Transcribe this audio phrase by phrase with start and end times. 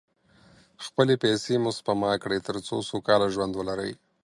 [0.85, 3.91] خپلې پیسې مو سپما کړئ، تر څو سوکاله ژوند ولرئ.